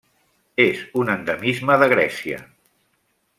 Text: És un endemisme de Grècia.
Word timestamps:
És 0.63 0.79
un 1.01 1.11
endemisme 1.15 1.77
de 1.83 1.91
Grècia. 1.93 2.41